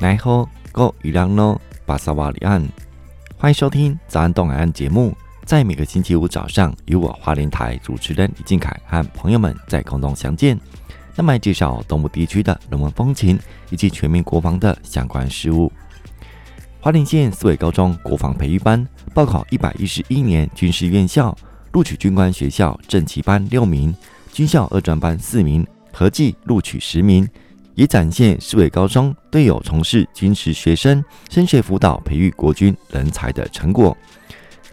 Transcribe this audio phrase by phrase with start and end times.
[0.00, 2.64] 奈何个伊朗诺巴萨瓦里安，
[3.36, 5.12] 欢迎收听早安东海岸节目。
[5.44, 10.56] 在每个星期五早上，由我花莲台主持人李靖凯和朋友们在空中相见，
[11.16, 13.36] 那么介绍东部地区的人文风情
[13.70, 15.72] 以及全民国防的相关事务。
[16.80, 21.36] 花莲县四维高中国防培育班报考一百一十一年军事院校，
[21.72, 23.92] 录取军官学校正期班六名，
[24.32, 27.28] 军校二专班四名，合计录取十名。
[27.78, 33.96] 也展现四维高中队友从事军事学生升学辅导、培育国军人才的成果。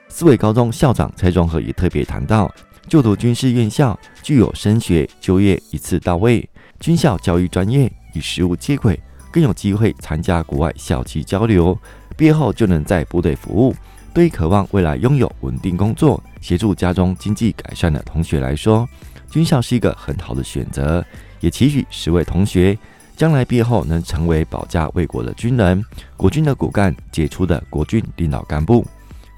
[0.10, 2.52] 四维高中校长蔡中和也特别谈到，
[2.90, 9.00] 就读军事院校具有升学就业一次到位，军校教育专业与实务接轨，
[9.32, 11.78] 更有机会参加国外校际交流，
[12.18, 13.76] 毕业后就能在部队服务。
[14.16, 18.90] 对于渴望未来拥有稳定工作、协助家中经济改善的同学来说，
[19.30, 21.06] 军校是一个很好的选择。
[21.42, 22.76] 也期许十位同学。
[23.16, 25.84] 将来毕业后能成为保家卫国的军人，
[26.18, 28.86] 国军的骨干，杰出的国军领导干部。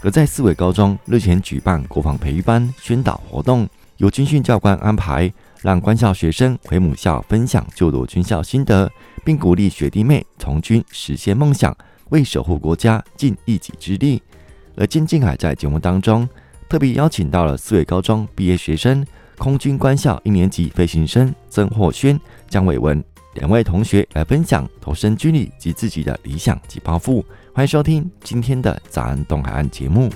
[0.01, 8.91] 而在四维高中日前举办国防培育班宣导活动，由军训教官安排，让官校学生回母校分享就读军校心得，
[9.23, 11.75] 并鼓励学弟妹从军实现梦想，
[12.09, 14.21] 为守护国家尽一己之力。
[14.75, 16.27] 而金靖海在节目当中
[16.69, 19.05] 特别邀请到了四维高中毕业学生，
[19.37, 22.19] 空军官校一年级飞行生曾获轩、
[22.49, 23.03] 江伟文。
[23.37, 30.09] 两位同学来分享投身军旅及自己的理想及抱负，欢迎收听今天的早安东海岸节目。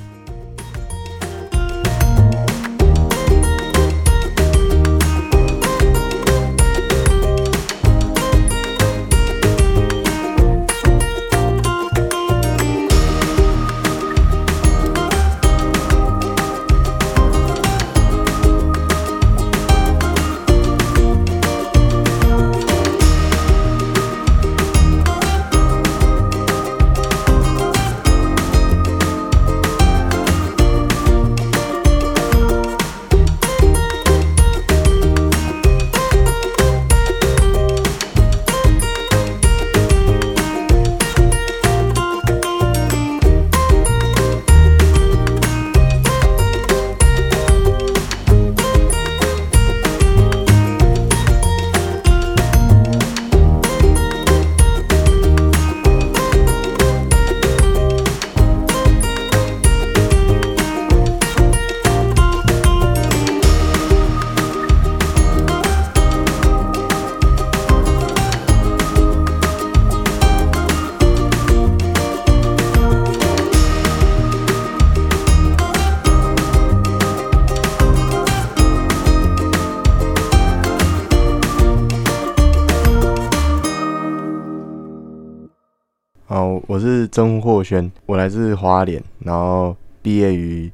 [86.71, 90.71] 我是曾获轩，我来自花莲，然后毕业于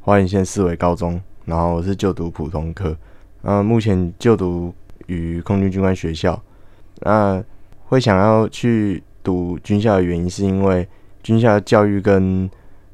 [0.00, 2.96] 花莲县四维高中，然后我是就读普通科，
[3.42, 4.72] 呃，目前就读
[5.08, 6.40] 于空军军官学校。
[7.00, 7.42] 那
[7.86, 10.86] 会想要去读军校的原因，是因为
[11.20, 12.48] 军校的教育跟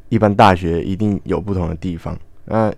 [0.08, 2.18] 一般大学一定有不同的地方。
[2.46, 2.72] 那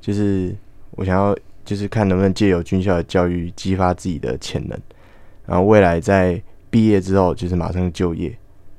[0.00, 0.52] 就是
[0.96, 1.32] 我想要，
[1.64, 4.76] 就是看能不能借由军校的教育激发自己的潜能，
[5.46, 8.36] 然后未来在毕业之后就是马上就业。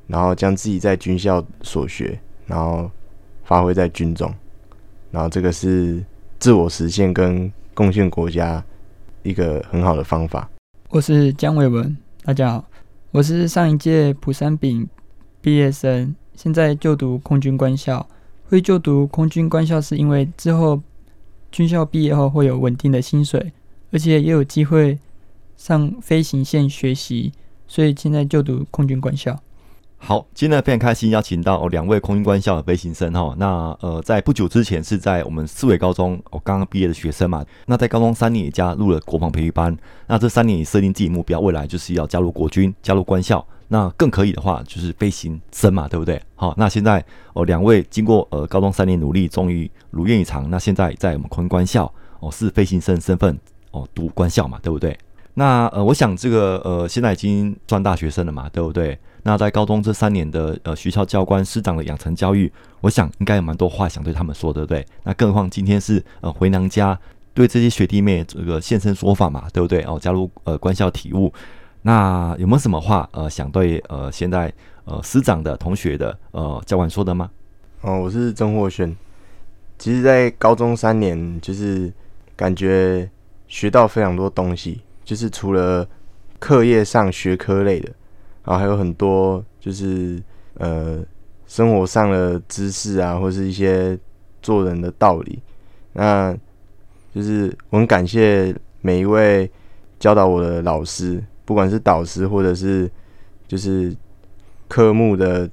[0.07, 2.89] 然后将自己在军校所学，然后
[3.43, 4.33] 发挥在军中，
[5.11, 6.03] 然后这个是
[6.39, 8.63] 自我实现跟贡献国家
[9.23, 10.49] 一个很好的方法。
[10.89, 12.65] 我是江伟文，大家好，
[13.11, 14.87] 我是上一届普三丙
[15.41, 18.07] 毕业生，现在就读空军官校。
[18.49, 20.79] 会就读空军官校是因为之后
[21.51, 23.51] 军校毕业后会有稳定的薪水，
[23.91, 24.99] 而且也有机会
[25.57, 27.31] 上飞行线学习，
[27.67, 29.41] 所以现在就读空军官校。
[30.05, 33.33] 好，今天呢非常开心邀请到两位空军官校的飞行生哈。
[33.37, 37.41] 那呃，在不久之前是在我们四维高中我刚刚毕业的学生嘛。
[37.67, 39.73] 那在高中三年也加入了国防培育班。
[40.07, 43.47] 那这三年也设定自己目标，未来就是要加入国军，加入官校。
[43.69, 46.21] 那更可以的话，就是飞行生嘛，对不对？
[46.35, 47.01] 好，那现在
[47.31, 50.49] 哦，两位经过呃高中三年努力，终于如愿以偿。
[50.49, 51.89] 那现在在我们空军官校
[52.19, 53.39] 哦，是飞行生身份
[53.71, 54.97] 哦，读官校嘛，对不对？
[55.35, 58.99] 那呃，我想这个呃，现在已经算大学生了嘛，对不对？
[59.23, 64.85] 那在高中这三年的呃学校教官师长的养成教育，我想应该有蛮多话想对他们说，对不对？
[65.03, 66.99] 那更何况今天是呃回娘家，
[67.33, 69.81] 对这些学弟妹这个现身说法嘛，对不对？
[69.83, 71.33] 哦，加入呃官校体悟，
[71.83, 74.51] 那有没有什么话呃想对呃现在
[74.83, 77.29] 呃师长的同学的呃教官说的吗？
[77.81, 78.93] 哦，我是曾获轩。
[79.79, 81.91] 其实，在高中三年，就是
[82.35, 83.09] 感觉
[83.47, 85.87] 学到非常多东西，就是除了
[86.39, 87.89] 课业上学科类的。
[88.45, 90.21] 然后还有很多就是
[90.55, 91.03] 呃
[91.47, 93.97] 生活上的知识啊，或是一些
[94.41, 95.39] 做人的道理。
[95.93, 96.35] 那
[97.13, 99.49] 就是我很感谢每一位
[99.99, 102.89] 教导我的老师，不管是导师或者是
[103.47, 103.95] 就是
[104.67, 105.49] 科目的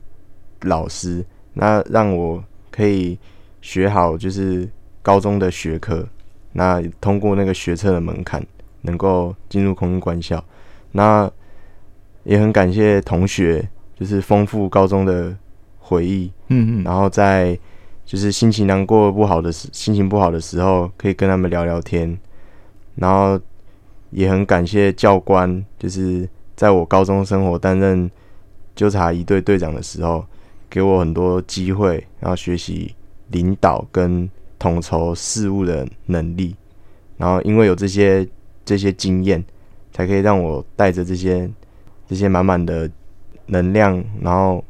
[0.63, 3.19] 老师，那让我可以
[3.61, 4.69] 学好就是
[5.03, 6.07] 高中的学科，
[6.53, 8.43] 那通过那个学测的门槛，
[8.81, 10.43] 能够进入空军官校。
[10.93, 11.31] 那
[12.25, 13.67] 也很感谢同学，
[13.99, 15.35] 就是丰富高中的
[15.79, 17.59] 回忆，嗯嗯，然后在
[18.05, 22.19] 就是心情难过不好的时，心情不好的时候，可以跟他们聊聊天。
[22.97, 23.41] 然后
[24.11, 28.11] 也很感谢教官，就是在我高中生活担任
[28.75, 30.25] 纠察一队队长的时候，
[30.69, 32.95] 给我很多机会，然后学习
[33.29, 34.29] 领导跟
[34.59, 36.55] 统筹事务的能力。
[37.17, 38.29] 然后因为有这些
[38.65, 39.43] 这些经验。
[39.93, 41.51] 才可以让我带着这些
[42.11, 42.91] 这些满满的
[43.47, 44.65] 能量，然后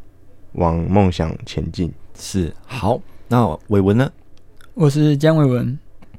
[0.53, 1.91] 往梦想前进。
[2.15, 4.13] 是好，那伟文呢？
[4.75, 5.79] 我是江伟文。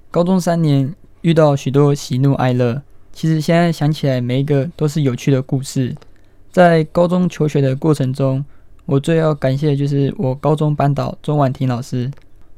[0.09, 0.91] 高中三年
[1.21, 2.81] 遇到许多喜怒哀乐，
[3.13, 5.95] 其实现在想起来，每一个都是有趣的故事。
[6.49, 8.43] 在高中求学的过程中，
[8.87, 12.09] 我最要感谢的就是我高中班导钟婉婷老师。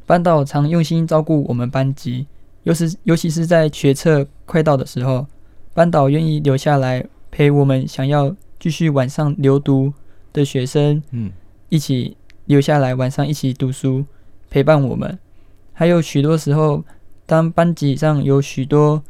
[0.06, 2.26] 班导常用心照顾我们班级，
[2.64, 5.28] 尤其尤其是在学测快到的时候。
[5.74, 8.34] 班导愿意留下来陪我们想要
[8.64, 9.92] 继续晚上留读
[10.32, 11.30] 的学生，嗯，
[11.68, 12.16] 一起
[12.46, 14.06] 留下来晚上一起读书，
[14.50, 15.20] 陪伴我们。
[15.74, 16.82] 还有许多时候，
[17.26, 19.04] 当班级上有许多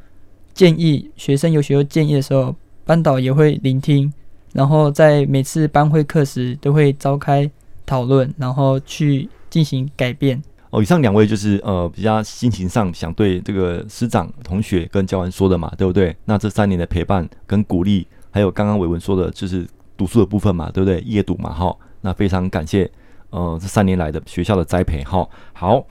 [0.55, 4.11] 建议，学生有许多建议的时候，班导也会聆听，
[4.53, 7.47] 然后在每次班会课时都会召开
[7.85, 10.41] 讨论，然后去进行改变。
[10.71, 16.15] 哦，以上两位就是呃比较心情上想对这个师长、同学跟教官说的嘛，对不对？
[16.25, 19.65] 那这三年的陪伴跟鼓励，还有刚刚伟文说的，就是
[19.95, 20.99] 读书的部分嘛，对不对？
[21.01, 21.73] 夜读嘛，哈。
[22.01, 22.91] 那非常感谢
[23.29, 25.25] 呃这三年来的学校的栽培，哈。
[25.53, 25.85] 好，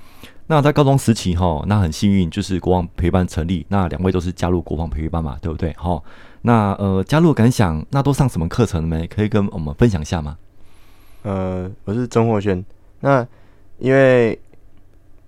[0.49, 5.73] 那在高中时期哈，那很幸运就是国防培育班成立，那两位都是加入国防培育班嘛，对不对？
[5.75, 6.03] 哈。
[6.43, 9.07] 那呃加入感想，那都上什么课程没？
[9.07, 10.37] 可以跟我们分享一下吗？
[11.23, 12.63] 呃，我是曾获轩，
[13.01, 13.27] 那
[13.79, 14.39] 因为。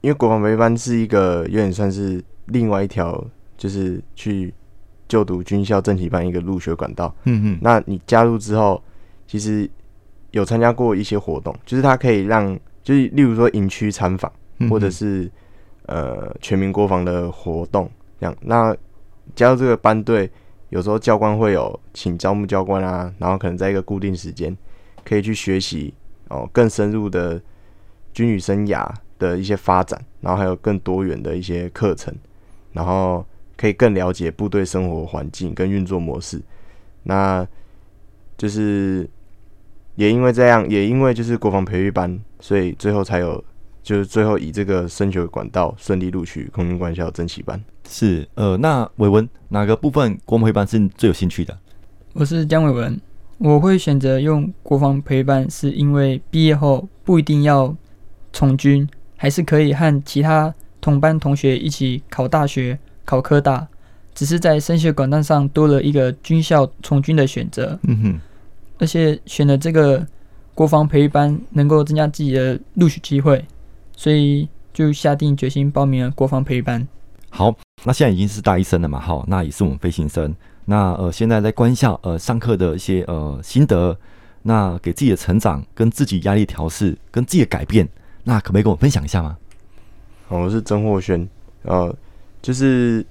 [0.00, 3.24] 因为国防培育班是一个有点算是另外一条，
[3.56, 4.52] 就是去
[5.08, 7.14] 就读军校正体班一个入学管道。
[7.24, 7.58] 嗯嗯。
[7.60, 8.82] 那你加入之后，
[9.26, 9.68] 其实
[10.30, 14.32] 有参加过一些活动，就是它可以让，就是例如说营区参访，
[14.70, 15.30] 或者是
[15.86, 18.36] 呃全民国防的活动这样。
[18.40, 18.76] 那
[19.34, 20.30] 加入这个班队，
[20.70, 24.56] 有时候教官会有请招募教官啊，然后可能在一个固定时间，
[25.04, 25.94] 可以去学习
[26.28, 27.40] 哦更深入的
[28.12, 28.88] 军旅生涯。
[29.16, 32.12] 的一些发展，然后还有更多元的一些课程，
[32.72, 33.24] 然后
[33.64, 36.38] 可以更了解部队生活环境跟运作模式。
[37.04, 37.46] 那
[38.36, 39.08] 就是
[39.94, 43.42] 也因为这样，也因为就是国防培育班，所以最后才有，
[43.82, 47.58] 就是最后以这个升学管道顺利录取空军官校征旗班。
[47.88, 51.58] 是，呃，那伟文哪个部分国防培育班是最有兴趣的？
[52.12, 53.00] 我是江伟文，
[53.38, 57.74] 我会选择用国防培育班，是因为毕业后不一定要
[58.30, 58.86] 从军。
[59.16, 60.52] 还是可以和其他
[60.82, 63.66] 同班同学一起考大学、考科大，
[64.14, 67.78] 只是在升学管道上多了一个军校从军的选择。
[67.82, 68.20] 嗯哼，
[68.78, 70.06] 而且选了这个
[70.54, 73.44] 国防培育班，能够增加自己的录取机会，
[73.96, 76.86] 所以就下定决心报名了国防培育班。
[77.30, 79.00] 好，那现在已经是大一生了嘛？
[79.00, 80.34] 好，那也是我们飞行生。
[80.66, 83.98] 那呃，现在在官校呃上课的一些呃心得，
[84.42, 87.88] 那给自己的成长、跟自己压力调试、跟自己的改变。
[88.22, 89.36] 那可不可以跟我分享一下吗？
[90.28, 91.28] 好，我是曾获轩，
[91.64, 91.94] 呃，
[92.44, 93.02] 就是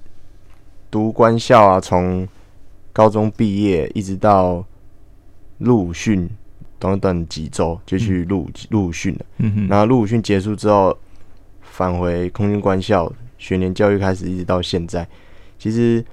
[0.92, 2.24] 读官校啊，从
[2.92, 4.64] 高中毕业一直到
[5.58, 6.30] 陆伍训，
[6.78, 9.26] 短短几周就去入入伍训了。
[9.38, 9.66] 嗯哼。
[9.66, 10.96] 然后陆伍训结束之后，
[11.62, 15.04] 返回空军官校学年教育开始，一直到现在。
[15.58, 16.04] 其实，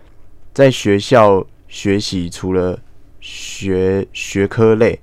[0.52, 2.80] 在学校学习除了
[3.20, 5.00] 学学科类，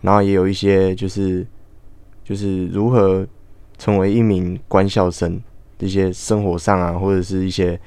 [0.00, 1.46] 然后也有一些就是
[2.24, 3.24] 就是如何。
[3.78, 5.40] 成为一名官校生，
[5.80, 7.80] 这些生活上啊，或者是一些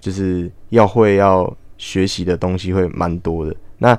[0.00, 3.54] 就是要会要学习的东西会蛮多的。
[3.78, 3.98] 那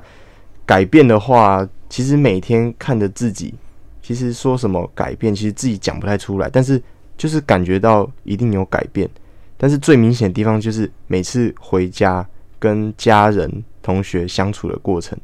[0.64, 3.54] 改变的话，其实每天看着自己，
[4.02, 6.82] 其实说什么改变，其实自己讲不太出来，但是
[7.18, 9.08] 就是感觉到一定有改变。
[9.56, 12.26] 但是最明显的地方就是每次回家
[12.58, 15.16] 跟家人、同学相处的过程，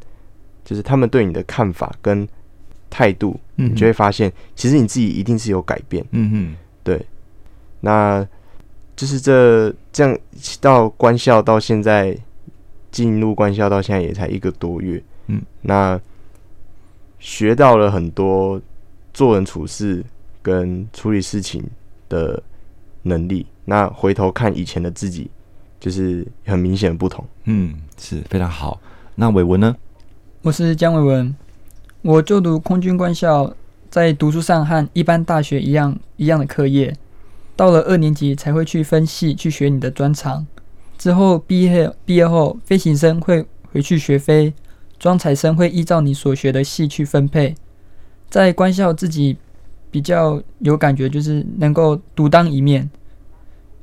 [0.64, 2.28] 就是他们对你的看法跟。
[2.94, 6.04] 态度，你就会发现，其实你自己一定是有改变。
[6.10, 6.54] 嗯哼，
[6.84, 7.00] 对。
[7.82, 8.26] 那
[8.96, 10.18] 就是这这样
[10.60, 12.16] 到官校到现在
[12.90, 15.02] 进入官校到现在也才一个多月。
[15.26, 16.00] 嗯，那
[17.18, 18.60] 学到了很多
[19.12, 20.04] 做人处事
[20.40, 21.62] 跟处理事情
[22.08, 22.42] 的
[23.02, 23.46] 能力。
[23.64, 25.30] 那回头看以前的自己，
[25.78, 27.24] 就是很明显的不同。
[27.44, 28.80] 嗯，是非常好。
[29.14, 29.76] 那伟文呢？
[30.42, 31.34] 我是江伟文，
[32.02, 33.54] 我就读空军官校，
[33.88, 36.94] 在读书上和一般大学一样一样的课业。
[37.54, 40.46] 到了二年级才会去分系去学你的专长。
[40.98, 44.54] 之后毕业毕业后，飞行生会回去学飞，
[44.98, 47.54] 装采生会依照你所学的系去分配。
[48.30, 49.36] 在官校自己
[49.90, 52.88] 比较有感觉，就是能够独当一面。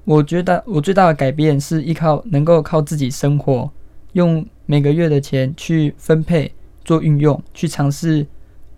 [0.06, 3.70] 我觉得我最大的改变是依靠能够靠自己生活，
[4.14, 6.52] 用每个月的钱去分配
[6.84, 8.26] 做运用，去尝试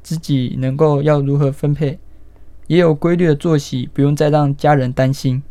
[0.04, 1.98] 自己能够要如何分配，
[2.72, 5.44] 也有规律的作息，不用再让家人担心。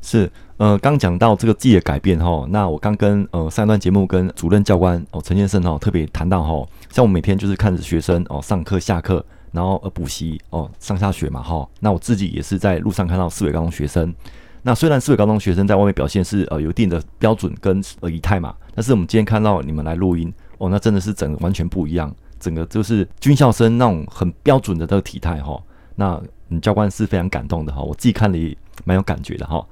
[0.00, 14.14] 是，呃，刚讲到这个自己的改变哈，那我刚跟呃上一段节目跟主任教官哦陈先生哦特别谈到哈，像我每天就是看着学生哦上课下课，然后呃补习哦上下学嘛哈，那我自己也是在路上看到四维高中学生。
[14.62, 25.62] 那虽然四维高中学生在外面表现是呃有一定的标准跟呃仪态嘛，但是我们今天看到你们来录音哦，那真的是整个完全不一样，整个就是军校生那种很标准的这个体态哈。
[26.00, 29.66] 那你教官是非常感动的哈，我自己看了也蛮有感觉的哈。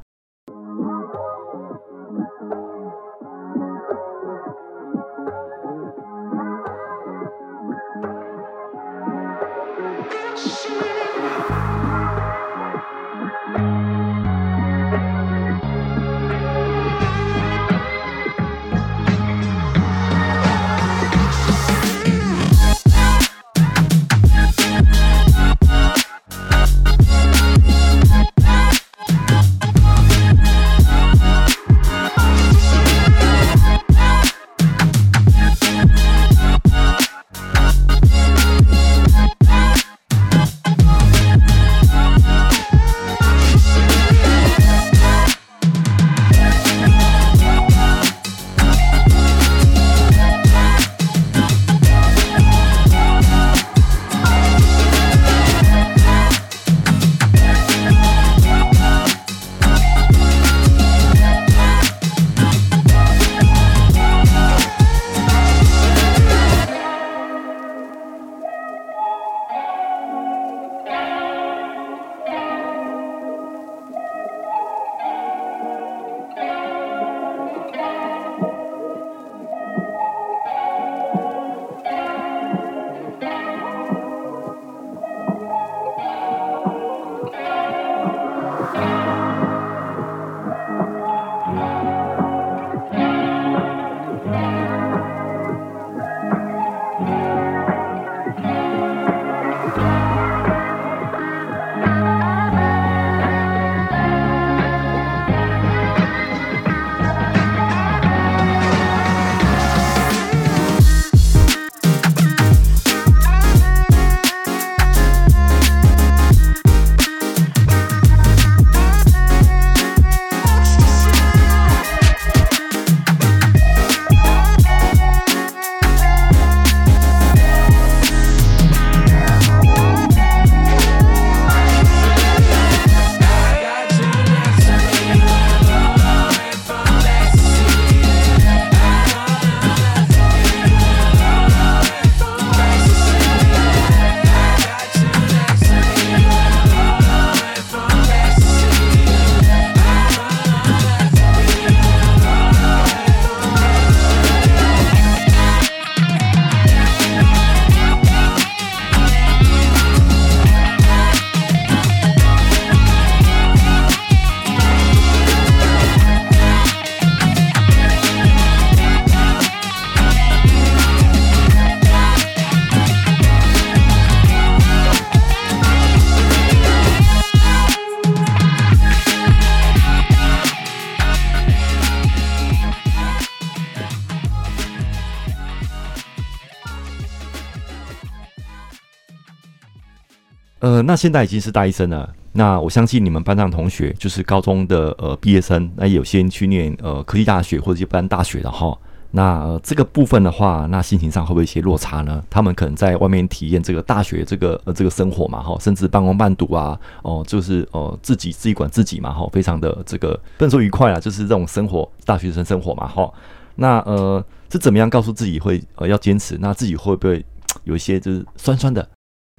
[190.66, 192.12] 呃，那现在已经是大一生了。
[192.32, 198.76] 那我相信你们班上同学，就是高中的呃毕业生，那有些人去念呃科技大学或者一般大学的哈。
[199.12, 202.20] 那、呃、这个部分的话，那心情上会不会有一些落差呢？
[202.28, 213.08] 他们可能在外面体验这个大学这个呃这个生活嘛哈，甚至半工半读啊，哦、就是呃自己自己管自己嘛哈，非常的这个不能说愉快啊，就是这种生活，大学生生活嘛哈。
[213.54, 216.36] 那呃是怎么样告诉自己会呃要坚持？
[216.40, 217.24] 那自己会不会
[217.62, 218.86] 有一些就是酸酸的。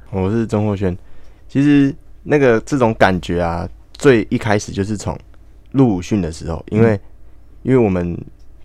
[0.09, 0.97] 我是曾获轩，
[1.47, 5.17] 其实那个这种感觉啊，最一开始就是从
[5.71, 6.99] 入伍训的时候，因为、嗯、
[7.63, 8.17] 因为我们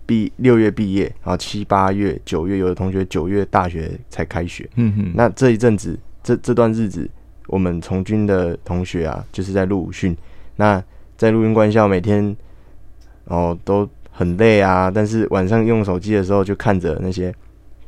[0.05, 7.09] 毕六月毕业，然后七八月、九月，有的同学九月大学才开学，嗯哼，那这一阵子，这这段日子，
[7.47, 10.15] 我们从军的同学啊，就是在入伍训，
[10.57, 10.83] 那
[11.17, 12.35] 在陆军官校每天，
[13.25, 17.33] 哦都很累啊，但是晚上用手机的时候，就看着那些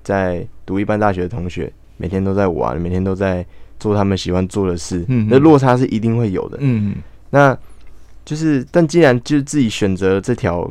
[0.04, 1.72] 在读一般大学的同学。
[1.98, 3.46] 每天都在玩，每天都在
[3.80, 7.58] 做他们喜欢做的事，嗯，那落差是一定会有的，嗯嗯，那
[8.24, 10.70] 就是，但既然就是自己选择了这条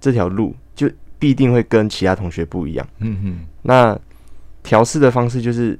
[0.00, 3.98] 这条路，就必定会跟其他同学不一样，嗯嗯，那
[4.62, 5.78] 调试的方式就是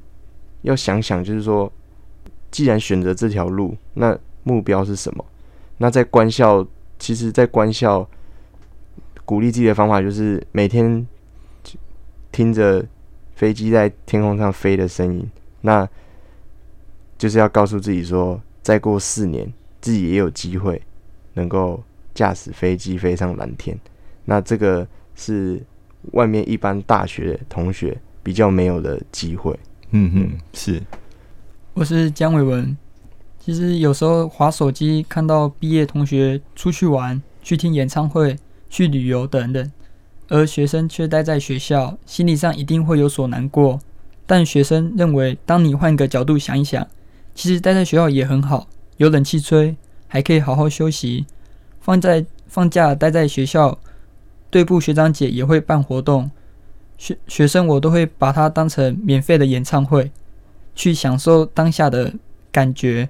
[0.61, 1.71] 要想想，就是说，
[2.51, 5.25] 既然选择这条路，那目标是什么？
[5.77, 6.65] 那在官校，
[6.99, 8.07] 其实，在官校
[9.25, 11.05] 鼓励自己的方法就是每天
[12.31, 12.85] 听着。
[13.37, 15.29] 飞机在天空上飞的声音，
[15.61, 15.87] 那
[17.17, 20.81] 就是要告诉自己说，再过四年，自己也有机会
[21.33, 21.83] 能够
[22.13, 23.77] 驾驶飞机飞上蓝天。
[24.25, 25.61] 那这个是
[26.11, 29.57] 外面一般大学同学比较没有的机会。
[29.91, 30.81] 嗯哼，是。
[31.73, 32.75] 我是姜伟文。
[33.39, 38.35] 其实有时候划手机看到毕业同学出去玩、去听演唱会、
[38.69, 39.71] 去旅游等等。
[40.27, 43.79] 而学生却待在学校，心理上一定会有所难过。
[44.25, 46.85] 但学生认为，当你换个角度想一想，
[47.37, 48.67] 其实待在学校也很好，
[48.97, 49.77] 有冷气吹，
[50.07, 51.27] 还可以好好休息。
[51.79, 53.77] 放在放假待在学校，
[54.49, 56.31] 队部学长姐也会办活动，
[56.97, 60.11] 学学生我都会把它当成免费的演唱会，
[60.73, 62.11] 去享受当下的
[62.51, 63.07] 感觉。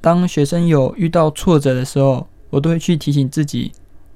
[0.00, 3.72] 当学生有遇到挫折的时候，我都会去提醒自己，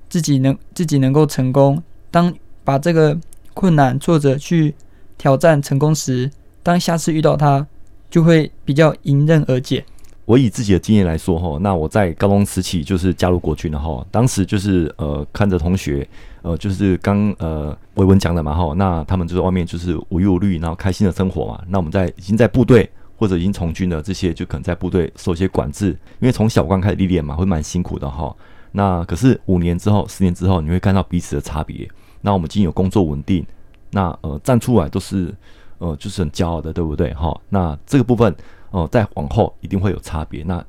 [0.08, 1.82] 自己能自己能够成功。
[2.12, 2.32] 当
[2.62, 3.18] 把这个
[3.52, 4.76] 困难挫折去
[5.18, 6.30] 挑战成功时，
[6.62, 7.66] 当下次遇到它，
[8.10, 9.84] 就会比较迎刃而解。
[10.24, 16.06] 我以自己的经验来说哈，那我在高中时期就是加入国军了哈，当时就是呃看着同学
[16.42, 21.62] 呃就是刚呃维文讲的嘛哈，那他们就在外面就是无忧无虑，然后开心的生活嘛。
[21.68, 28.36] 那我们在已经在部队或者已经从军的这些，就可能在部队受一些管制，因为从小官开始历练嘛，会蛮辛苦的哈。
[28.72, 31.88] 那可是五年之后、十年之后，你会看到彼此的差别。
[32.20, 33.46] 那我们已经有工作稳定，
[33.92, 35.34] 那呃站出来都是
[35.78, 37.12] 呃就是很骄傲的，对不对？
[37.14, 38.32] 哈，那这个部分
[38.70, 40.42] 哦、呃，在往后一定会有差别。
[40.42, 40.64] 那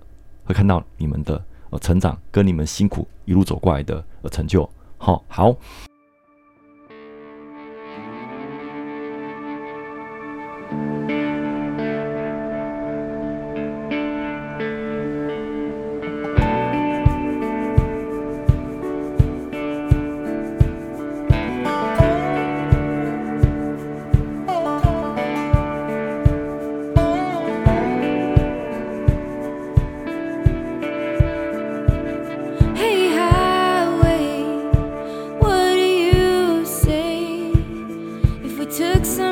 [0.45, 4.67] 会看到你们的呃成长，跟你们辛苦一路走过来的呃成就。
[4.97, 5.55] 好，好。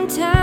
[0.07, 0.36] time.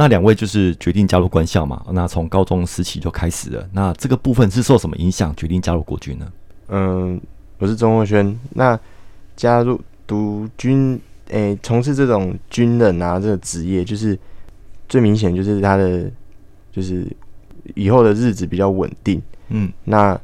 [0.00, 1.84] 那两位就是决定加入官校嘛？
[1.92, 3.68] 那从高中时期就开始了。
[3.70, 6.32] 那这个部分是受什么影响决定加入国军呢？
[6.68, 7.20] 嗯，
[7.58, 8.34] 我是钟若轩。
[8.54, 8.80] 那
[9.36, 14.18] 加入读军，诶、欸，从事这种军人啊，这个职业，就是
[14.88, 16.10] 最明显就是他的，
[16.72, 17.06] 就是
[17.74, 19.20] 以后的日子比较稳定。
[19.48, 20.18] 嗯，那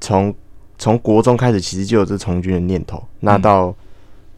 [0.00, 0.32] 从
[0.78, 3.02] 从国中开始，其实就有这从军的念头。
[3.18, 3.74] 那到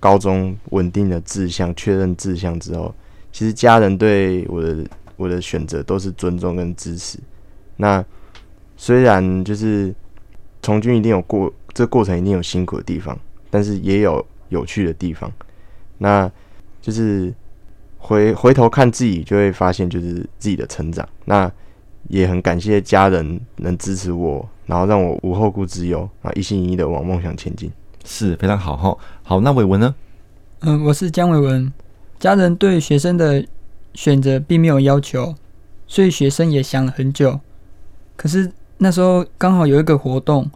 [0.00, 2.94] 高中稳定的志向，确认志向之后。
[3.36, 4.78] 其实家人对我的
[5.16, 7.18] 我的选择都是尊重跟支持。
[7.76, 8.02] 那
[8.78, 9.94] 虽然就是
[10.62, 13.14] 从军一定有过，这个过程一定有辛苦的地方，
[13.50, 15.30] 但是也有有趣的地方。
[15.98, 16.32] 那
[16.80, 17.30] 就是
[17.98, 21.06] 回回头看自己，就会发现就是自己的成长。
[21.26, 21.52] 那
[22.08, 27.70] 也很感谢家人能支持我，然后让我无后顾之忧啊，一心一意的往梦想前进。
[28.02, 28.96] 是非常好哈。
[29.22, 29.94] 好，那伟文呢？
[30.60, 31.70] 嗯，我是江伟文。
[32.26, 33.46] 家人对学生的
[33.94, 35.32] 选择并没有要求，
[35.86, 37.38] 所以学生也想了很久。
[38.16, 40.50] 可是那时候刚好有一个活动，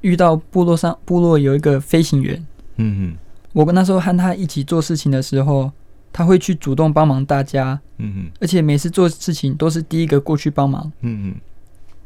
[0.00, 2.42] 遇到部落上部落有一个飞行员。
[2.76, 3.16] 嗯嗯，
[3.52, 5.70] 我跟那时候和他一起做事情的时候，
[6.14, 7.78] 他会去主动帮忙大家。
[7.98, 10.90] 嗯嗯，而且每次做事情都是第一个过去帮忙。
[11.02, 11.34] 嗯嗯，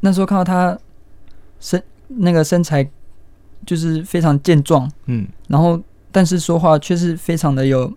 [0.01, 0.77] 那时候看到他
[1.61, 2.85] 身那个身材
[3.65, 4.91] 就是非常健壮。
[5.05, 5.79] 嗯，然后
[6.11, 7.89] 但是说话却是非常的有。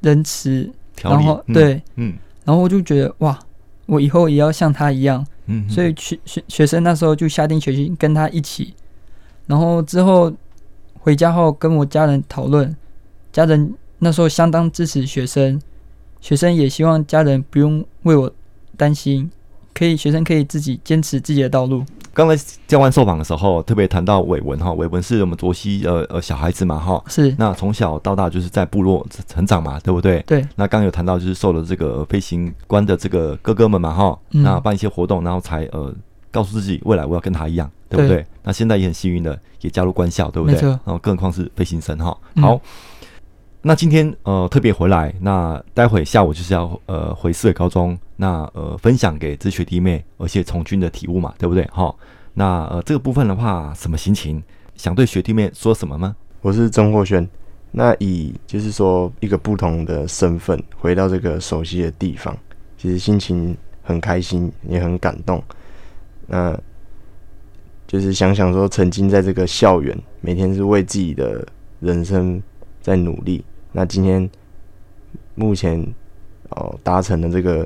[0.00, 0.70] 仁慈，
[1.02, 2.14] 然后对，嗯，
[2.44, 3.38] 然后我就觉得哇，
[3.86, 8.74] 我以后也要像他一样，嗯，所以学学学生那时候就下定决心跟他一起，
[9.46, 10.32] 然后之后
[10.98, 12.74] 回家后跟我家人讨论，
[13.32, 15.60] 家人那时候相当支持学生，
[16.20, 18.32] 学生也希望家人不用为我
[18.76, 19.30] 担心，
[19.74, 21.84] 可以学生可以自己坚持自己的道路。
[22.18, 30.20] 刚才教官受访的时候，特别谈到伟文哈，伟文是我们卓西呃呃小孩子嘛哈，是那从小到大就是在部落成长嘛，对不对？
[30.26, 30.40] 对。
[30.56, 35.94] 那刚刚有谈到就是受了这个飞行官的这个哥哥们嘛哈，嗯、那办一些活动，然后才呃
[36.32, 38.16] 告诉自己未来我要跟他一样，对不对？
[38.16, 40.60] 对，那现在也很幸运的也加入官校，对不对？
[40.60, 42.06] 然后更何况是飞行生哈。
[42.40, 42.60] 好，嗯、
[43.62, 47.96] 那今天呃特别回来，那待会下午就是要呃回四维高中。
[48.20, 51.64] 那呃，分享给这学弟妹，而且从军的体悟嘛，对不对？
[51.66, 51.94] 哈，
[52.34, 54.42] 那呃，这个部分的话，什么心情？
[54.74, 56.16] 想对学弟妹说什么吗？
[56.40, 57.28] 我是曾霍轩，
[57.70, 62.36] 那以就是说一个不同的身份回到这个熟悉的地方，
[62.76, 65.40] 其实心情很开心，也很感动。
[66.26, 66.58] 那
[67.86, 71.46] 就是想想说，曾经在这个校园，每天是为自己的
[71.78, 72.42] 人生
[72.82, 73.44] 在努力。
[73.70, 74.28] 那今天
[75.36, 75.80] 目前
[76.48, 77.64] 哦，达成了这个。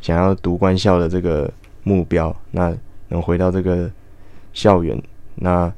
[0.00, 2.74] 想要读官校的这个目标，那
[3.08, 3.90] 能回到这个
[4.52, 5.00] 校园，
[5.34, 5.70] 那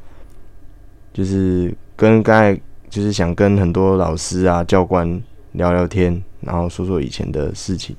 [1.13, 5.21] 就是跟刚才就是想跟很多老师啊、教官
[5.53, 7.97] 聊聊天，然后说说以前的事情。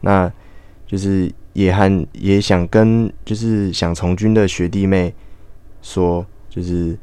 [0.00, 0.32] 那
[0.86, 5.12] 就是也和也想跟就是想从军的学弟妹
[5.82, 6.96] 说，就是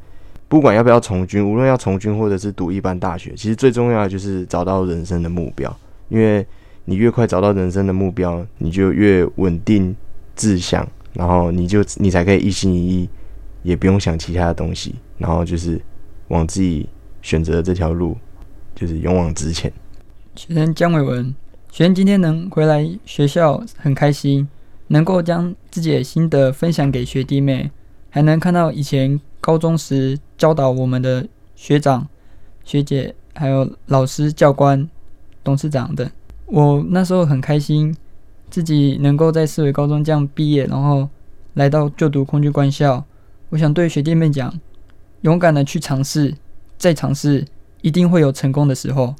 [0.48, 5.74] 不管要不要从军，无论要从军或者是读一般大学，其实最重要的就是找到人生的目标，
[6.08, 6.44] 因为。
[6.86, 9.94] 你越快找到人生的目标，你就越稳定
[10.36, 13.08] 志向，然后你就你才可以一心一意，
[13.62, 15.80] 也不用想其他的东西，然后就是
[16.28, 16.88] 往自己
[17.22, 18.16] 选择的这条路，
[18.74, 19.72] 就是勇往直前。
[20.36, 21.34] 学生江伟文，
[21.70, 24.46] 学生今天能回来学校很开心，
[24.88, 27.70] 能够将自己的心得分享给学弟妹，
[28.10, 32.06] 还能看到以前高中时教导我们的学长、
[32.64, 34.86] 学姐，还有老师、教官、
[35.42, 36.10] 董事长等。
[36.46, 37.94] 我那时候很开心，
[38.50, 41.08] 自己能够在四维高中这样毕业，然后
[41.54, 43.02] 来到就读空军官校。
[43.48, 44.52] 我想对学弟妹讲，
[45.22, 46.34] 勇敢的去尝试，
[46.76, 47.44] 再尝试，
[47.82, 49.14] 一定会有成功的时候。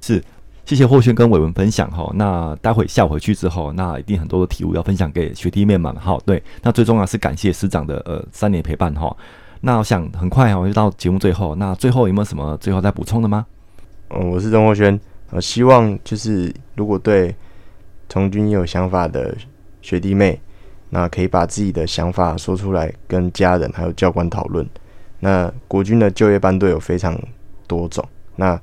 [0.00, 0.22] 是，
[0.64, 2.10] 谢谢霍轩跟伟文分享哈。
[2.14, 5.94] 那待会下回去之后，那一定很多的体悟要分享给学弟妹们。
[5.96, 9.14] 好，对，那最重要是感谢师长的呃三年陪伴哈。
[9.62, 13.44] 那我想很快我就到节目最后，那最后有没有什么最后再补充的吗？
[14.10, 14.98] 嗯，我是曾霍轩。
[15.32, 17.34] 我希望就是，如果对
[18.08, 19.36] 从军有想法的
[19.80, 20.40] 学弟妹，
[20.88, 24.68] 那可以把自己的想法说出来，跟家人还有教官讨论。
[25.20, 27.16] 那国军的就业班队有非常
[27.68, 28.60] 多种，那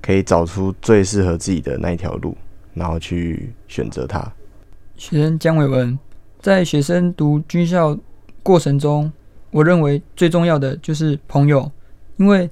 [0.00, 2.36] 可以找出最适合自己的那一条路，
[2.74, 4.20] 然后去选择它。
[4.96, 5.96] 学生江伟文，
[6.40, 7.96] 在学生读军校
[8.42, 9.12] 过程中，
[9.52, 11.70] 我认为最重要的就是朋友，
[12.16, 12.50] 因为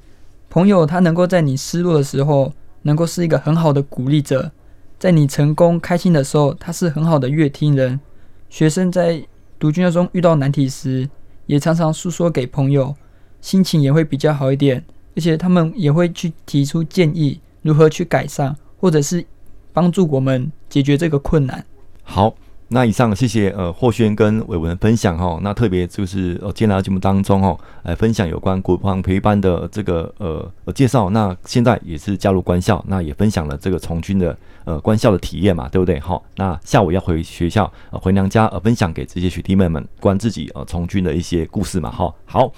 [0.49, 2.53] 朋友他能够在你失落的时候。
[2.83, 4.51] 能够是一个很好的鼓励者，
[4.99, 8.01] 在你成功开心的时候，他是很好的乐听人。
[8.49, 9.23] 学生在
[9.59, 11.09] 读军校中遇到难题时，
[11.47, 12.95] 也常常诉说给朋友，
[13.41, 14.85] 心情也会比较好一点。
[15.17, 19.25] 而且他们也会去提出建议，如何去改善，或者是
[19.73, 21.65] 帮助我们解决这个困难。
[22.03, 22.35] 好。
[22.73, 31.11] 那以上谢谢呃霍轩跟伟文分享哈，那特别就是呃今天来到节目当中哈，来分享有关国防培育班的这个呃呃介绍。
[31.11, 35.99] 那现在也是加入官校，那也分享了这个从军的呃官校的体验嘛，对不对？
[35.99, 42.15] 好，那下午要回学校呃回娘家呃分享给这些学弟妹们关自己呃从军的一些故事嘛，哈。
[42.25, 42.53] 好，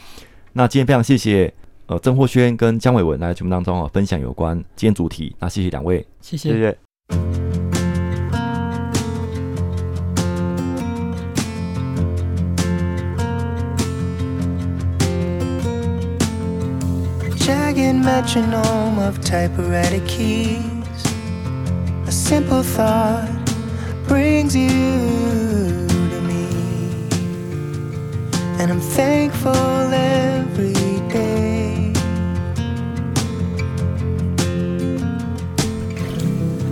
[0.52, 1.50] 那今天非常谢谢
[1.86, 6.50] 呃曾霍轩跟江伟文来到节目当中啊分享有关今天主题，那谢谢两位，谢谢。
[6.50, 7.51] 谢谢。
[17.74, 20.62] Jagged metronome of typewriter keys.
[22.06, 23.30] A simple thought
[24.06, 24.68] brings you
[25.88, 26.46] to me,
[28.60, 29.52] and I'm thankful
[29.92, 30.72] every
[31.08, 31.92] day.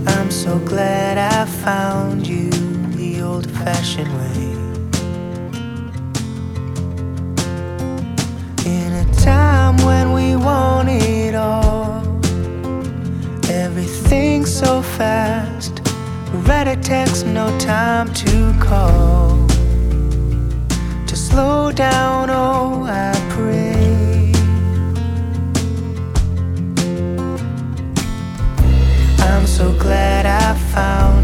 [0.07, 2.49] I'm so glad I found you
[2.95, 4.40] the old fashioned way.
[14.65, 15.81] So fast.
[16.47, 19.47] Read a text, no time to call.
[21.07, 24.31] To slow down, oh, I pray.
[29.29, 31.20] I'm so glad I found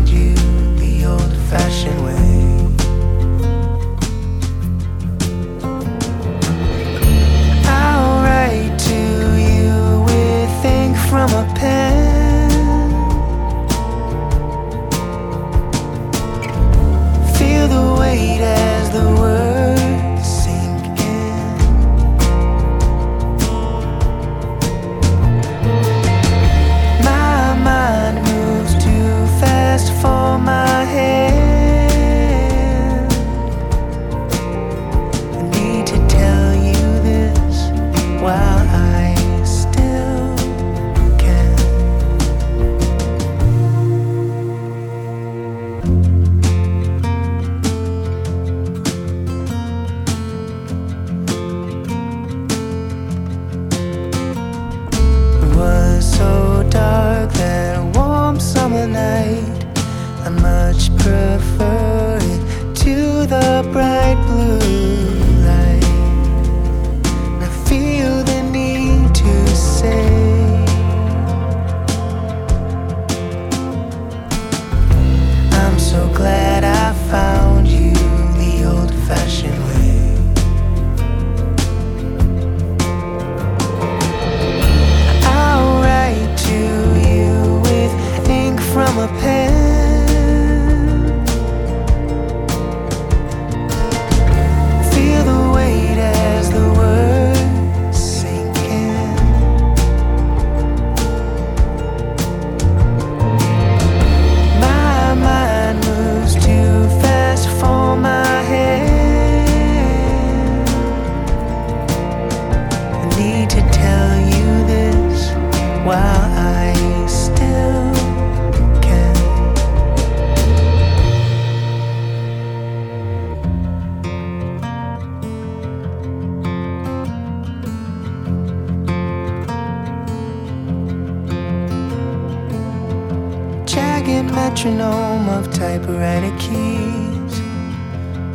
[134.07, 137.39] ragged metronome of typewriter keys.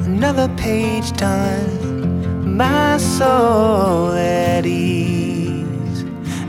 [0.07, 6.03] Another page done, my soul at ease.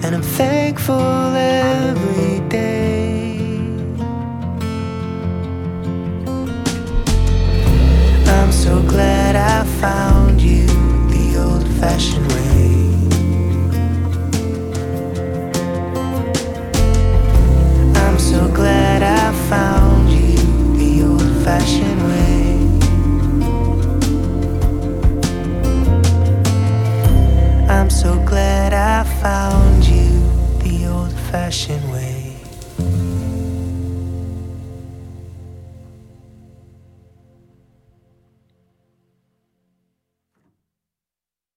[0.03, 0.95] And I'm thankful
[1.35, 3.37] every day.
[8.27, 10.67] I'm so glad I found you
[11.07, 12.52] the old fashioned way.
[19.49, 20.37] found you
[20.77, 22.43] the old fashioned way.
[27.69, 30.11] I'm so glad I found you
[30.63, 31.82] the old fashioned